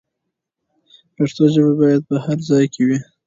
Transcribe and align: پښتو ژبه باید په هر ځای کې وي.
پښتو 1.15 1.43
ژبه 1.53 1.73
باید 1.81 2.01
په 2.09 2.15
هر 2.25 2.37
ځای 2.49 2.65
کې 2.73 2.81
وي. 2.87 2.99